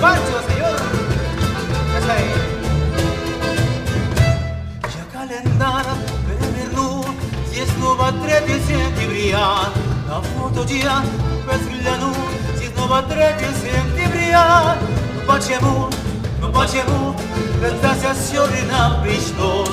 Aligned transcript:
Pancho, 0.00 0.38
señor. 0.48 0.78
Esa 1.98 2.14
es. 2.24 2.42
Я 4.98 5.04
календар 5.12 5.86
переверну, 6.26 7.04
зі 7.50 7.62
знова 7.64 8.12
третє 8.24 8.56
сентября. 8.66 9.48
На 10.08 10.20
фото 10.20 10.66
я 10.74 11.02
взгляну, 11.46 12.14
зі 12.58 12.66
знова 12.76 13.02
третє 13.02 13.48
сентября. 13.62 14.74
Ну 15.14 15.22
почему, 15.26 15.90
ну 16.40 16.52
почему, 16.52 17.14
когда 17.60 17.94
сегодня 18.14 18.62
нам 18.70 19.02
пришло, 19.02 19.66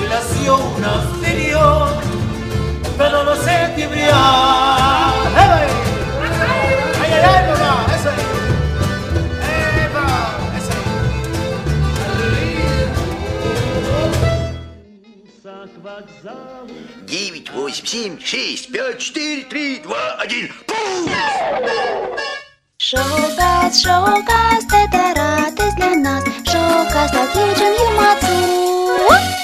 y 0.00 0.06
la 0.06 0.20
una 0.52 0.90
anterior, 1.02 1.88
pero 2.96 3.24
no 3.24 3.34
sentibria. 3.36 4.14
¡Hey! 5.36 5.68
¡Ay, 7.02 7.12
ay, 7.12 7.22
ay, 7.24 7.42
papá! 7.48 7.86
¡Eso 7.94 8.08
es! 8.10 8.41
к 15.73 15.83
вокзалу. 15.83 16.69
9, 17.03 17.51
8, 17.51 17.85
7, 17.85 18.19
6, 18.19 18.71
5, 18.71 18.99
4, 18.99 19.43
3, 19.45 19.79
2, 19.79 20.17
1. 20.21 20.51
Шоукаст, 22.77 23.81
шоукаст, 23.83 24.69
это 24.71 25.13
радость 25.15 25.75
для 25.77 25.95
нас. 25.95 26.23
Шоукаст, 26.45 27.13
отличен 27.13 27.73
юмацу. 27.89 29.42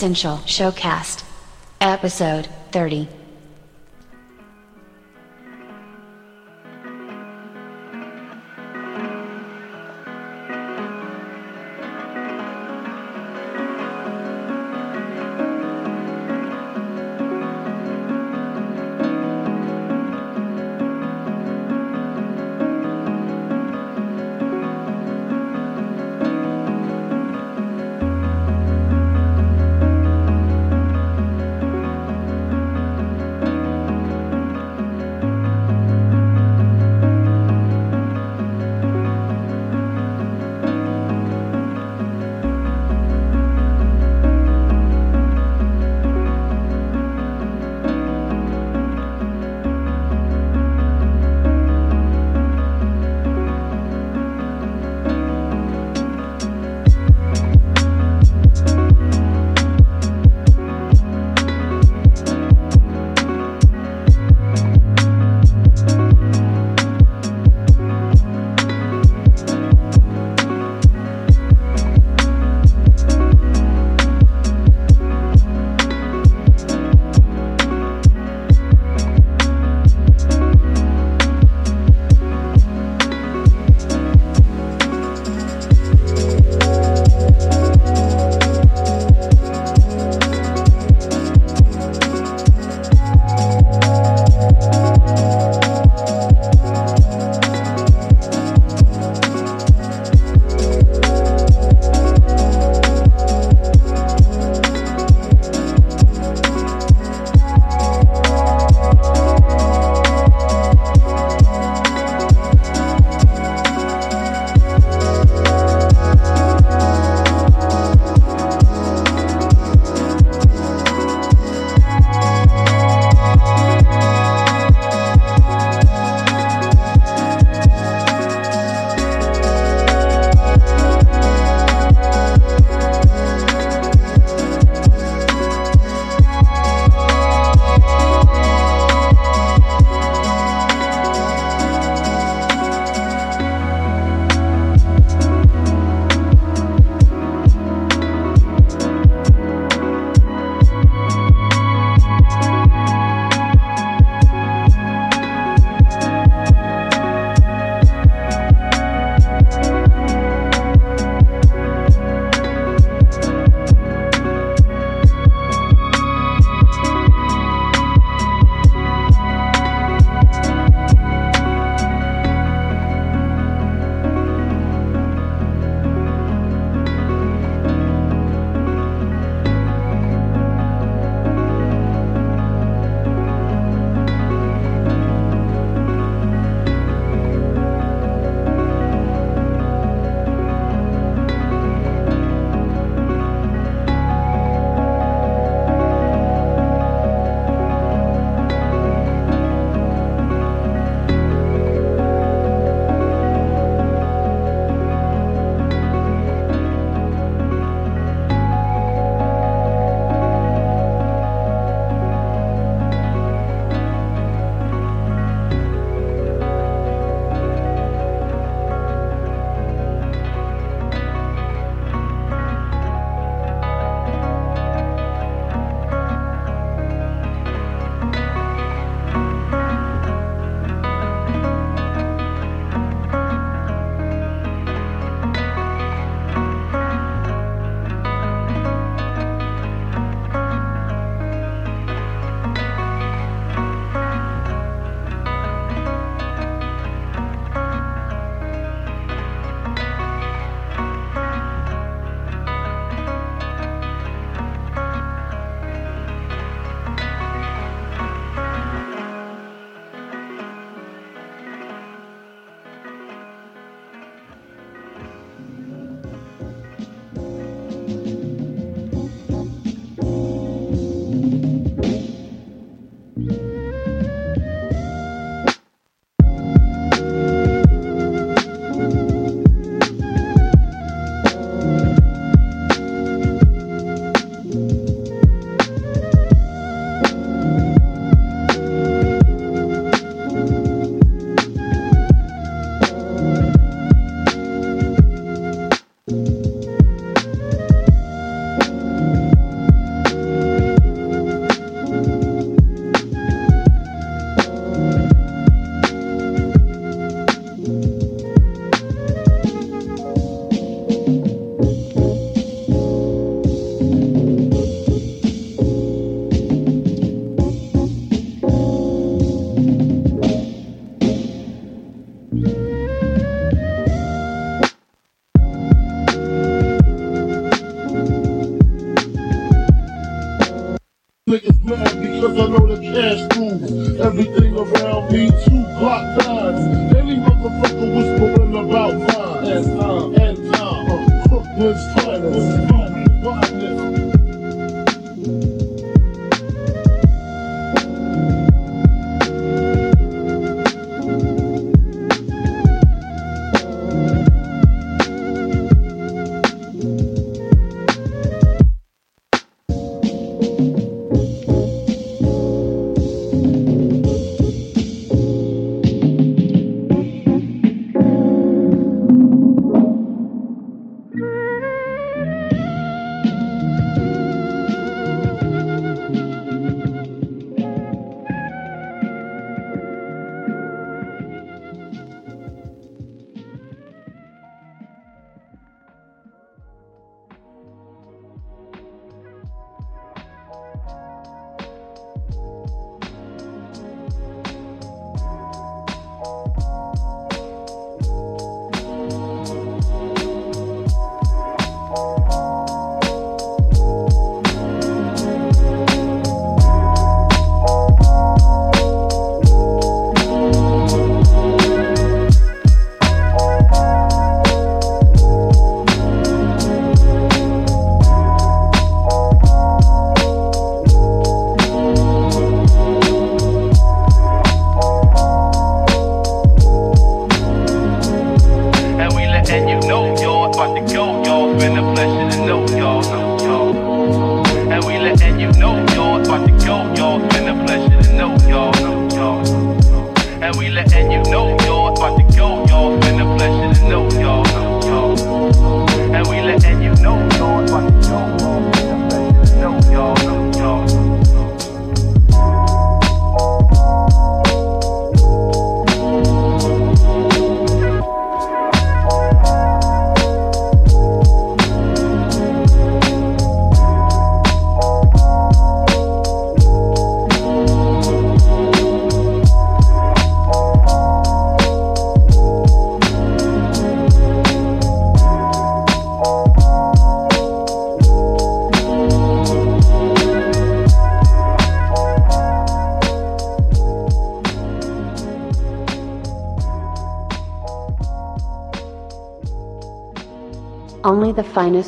Essential 0.00 0.38
Showcast. 0.46 1.24
Episode 1.78 2.48
30. 2.72 3.19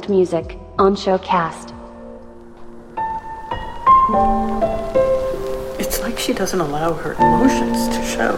Finest 0.02 0.08
music 0.08 0.58
on 0.78 0.94
Showcast. 0.96 1.72
It's 5.78 6.00
like 6.00 6.18
she 6.18 6.32
doesn't 6.32 6.60
allow 6.60 6.92
her 6.92 7.14
emotions 7.14 7.88
to 7.88 8.02
show. 8.04 8.36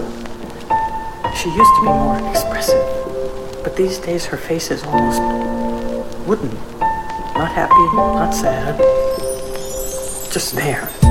She 1.35 1.49
used 1.51 1.75
to 1.77 1.81
be 1.83 1.89
more 1.89 2.31
expressive, 2.31 3.63
but 3.63 3.77
these 3.77 3.99
days 3.99 4.27
her 4.27 4.37
face 4.37 4.71
is 4.71 4.83
almost 4.85 5.21
wooden. 6.27 6.55
Not 7.35 7.51
happy, 7.51 7.97
not 7.97 8.33
sad, 8.33 8.79
just 10.33 10.55
there. 10.55 11.04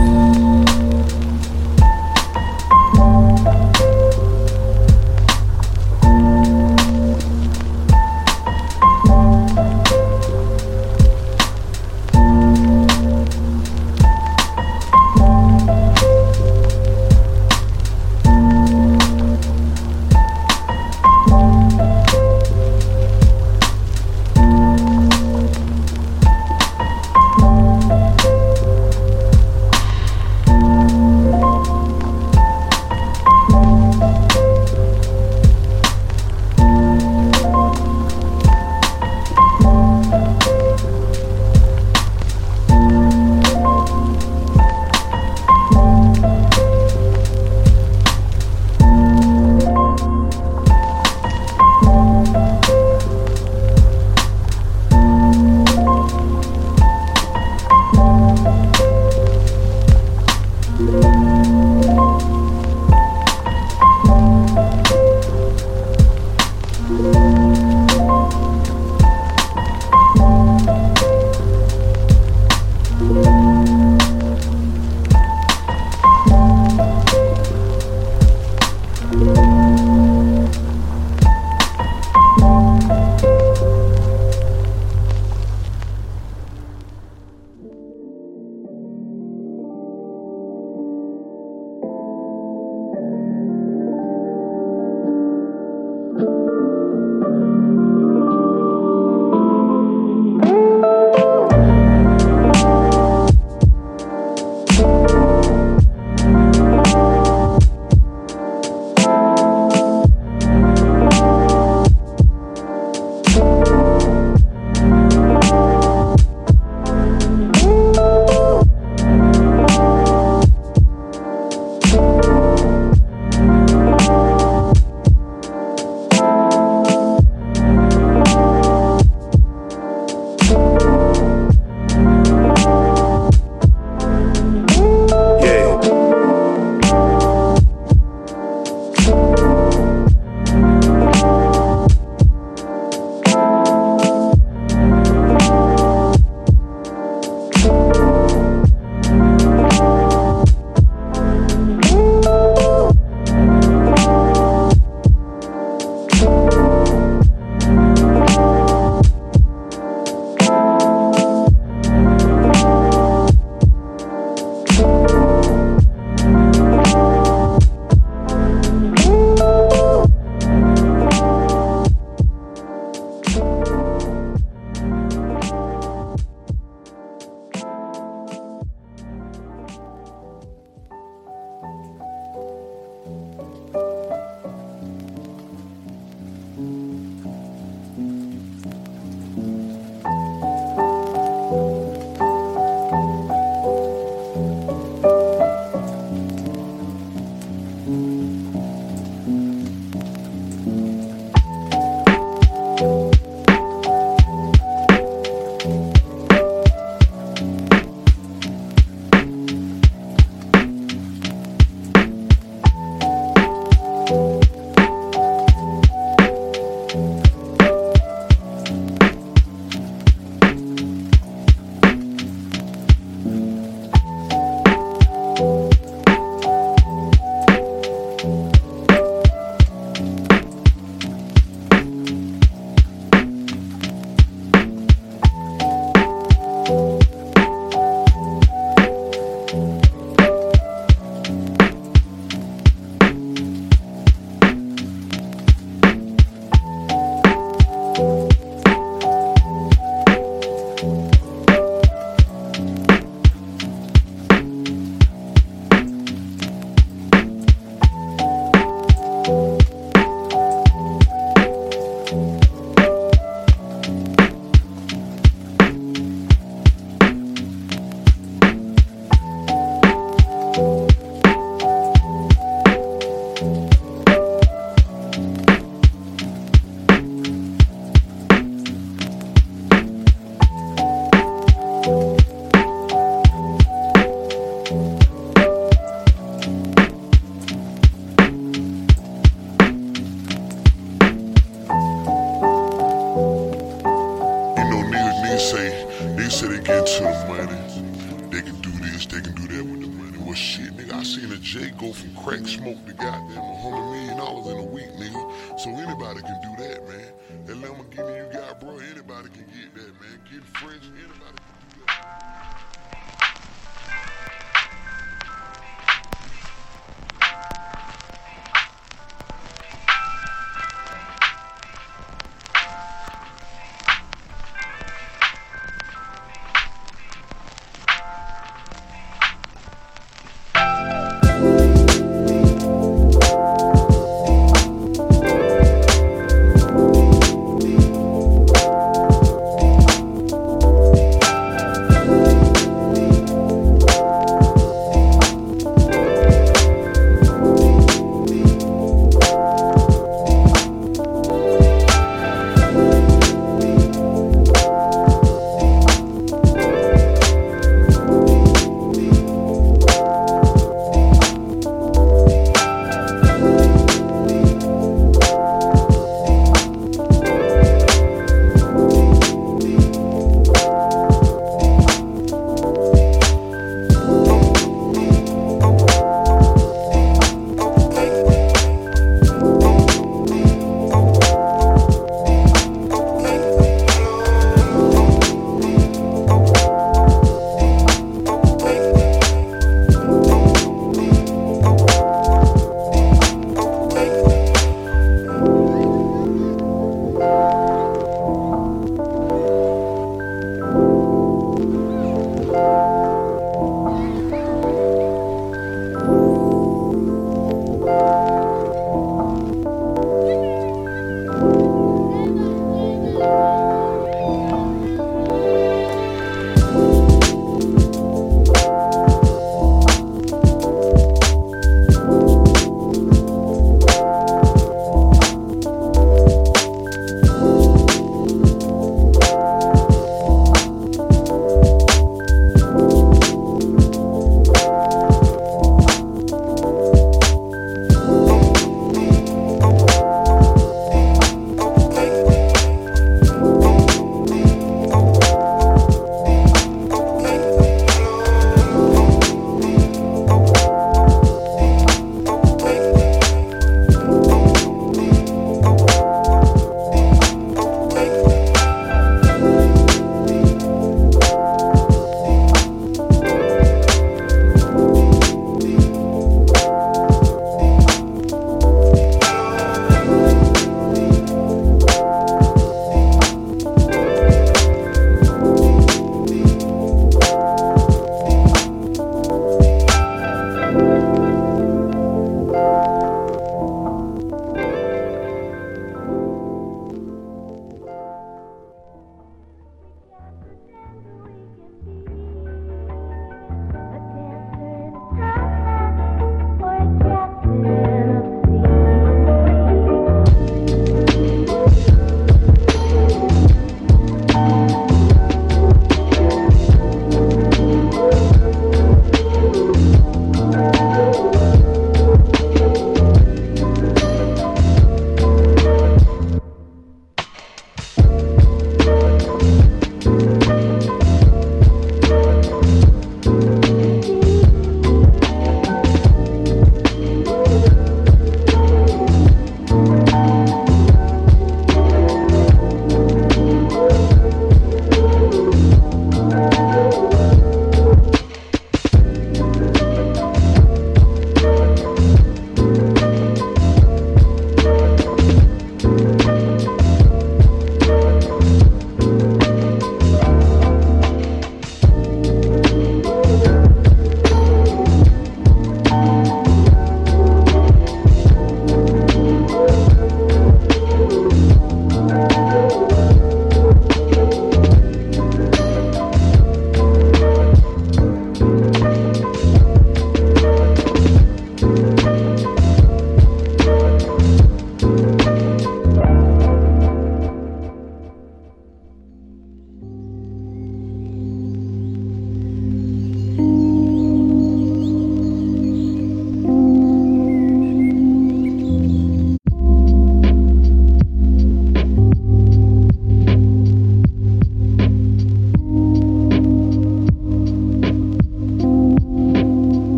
Anybody 309.23 309.43
can 309.43 309.61
get 309.61 309.75
that, 309.75 310.01
man. 310.01 310.19
Get 310.31 310.43
French, 310.57 310.83
anybody 310.83 311.52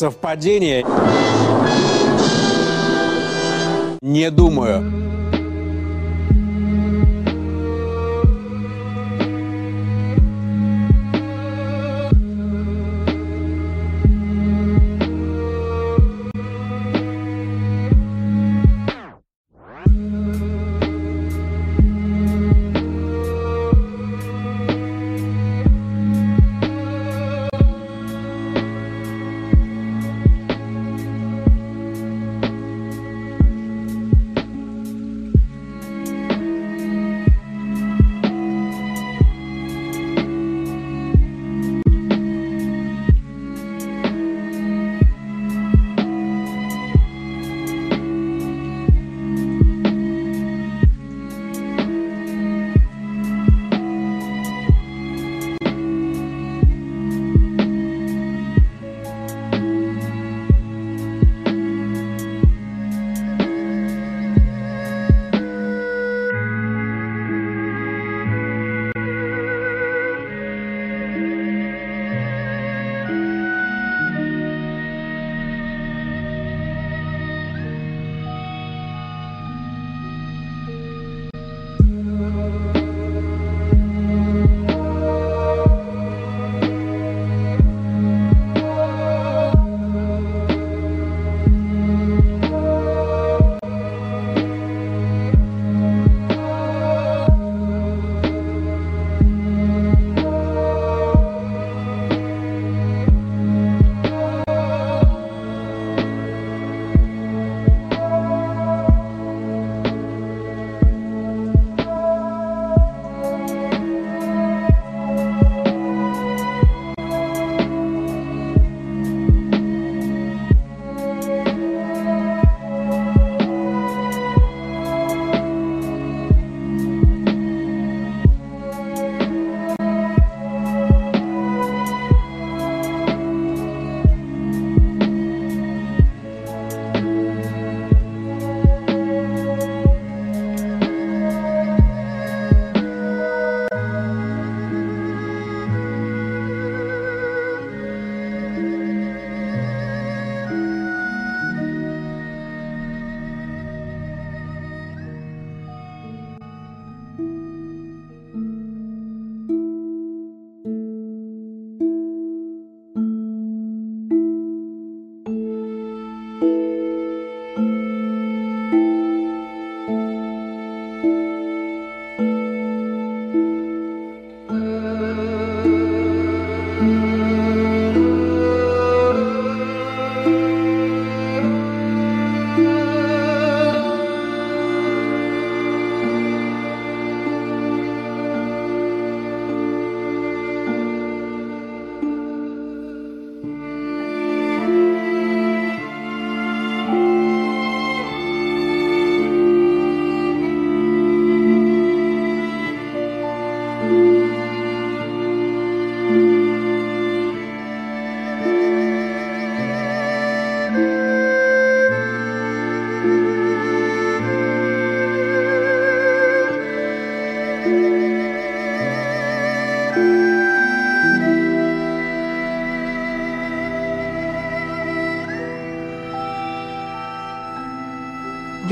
Совпадение? 0.00 0.82
Не 4.00 4.30
думаю. 4.30 4.99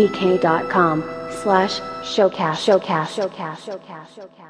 vk.com 0.09 1.03
slash 1.31 1.81
showcast 2.03 2.65
showcast. 2.65 3.15
Showcast. 3.17 3.59
Showcast. 3.65 4.17
Showcast 4.17 4.48